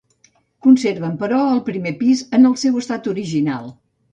[0.67, 3.71] Conserven, però el primer pis en el seu estat original.